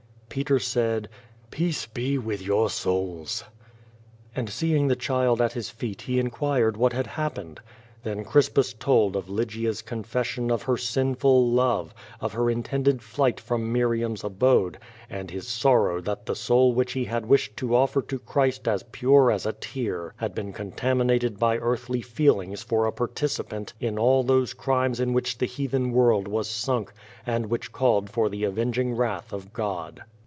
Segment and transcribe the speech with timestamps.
[0.33, 1.09] Peter said
[1.49, 3.43] "Peace be with your soula."
[4.33, 7.57] And seeing the child at his feet he in(|uirod what had hap pened.
[8.03, 13.41] Then Crispus told of LydiaV conffs.^ion of her sin ful love, of her intended flight
[13.41, 14.77] from Mirianrs abode—
[15.09, 15.47] and his 2i8 QUO VADIS.
[15.49, 19.45] sorrow that the soul which he had wished to offer to Christ as pure as
[19.45, 25.01] a tear had been contaminated by earthly feelings for a participant in all those crimes
[25.01, 26.93] in which the heathen world was sunk,
[27.25, 30.01] and which called for the avenging wrath of God.